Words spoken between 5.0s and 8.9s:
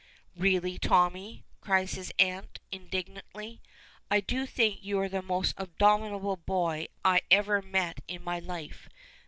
the most abominable boy I ever met in my life.